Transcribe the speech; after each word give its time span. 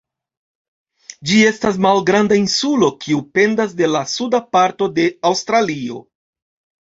Ĝi 1.31 1.35
estas 1.49 1.75
malgranda 1.85 2.37
insulo, 2.43 2.89
kiu 3.03 3.21
pendas 3.35 3.77
de 3.83 3.91
la 3.97 4.03
suda 4.15 4.41
parto 4.57 4.89
de 4.97 5.07
Aŭstralio. 5.31 6.01